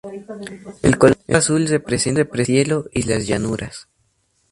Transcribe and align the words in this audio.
El 0.81 0.97
color 0.97 1.19
azul 1.31 1.67
representa 1.67 2.21
el 2.27 2.45
cielo 2.47 2.85
y 2.91 3.03
las 3.03 3.27
llanuras. 3.27 3.87